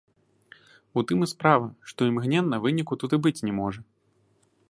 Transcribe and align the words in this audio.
У 1.01 1.03
тым 1.11 1.19
і 1.25 1.27
справа, 1.33 1.67
што 1.91 2.01
імгненнага 2.11 2.63
выніку 2.65 2.93
тут 3.03 3.11
і 3.17 3.21
быць 3.27 3.37
не 3.51 3.57
можа. 3.61 3.81